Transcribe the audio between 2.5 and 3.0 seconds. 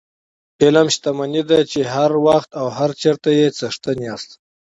او هر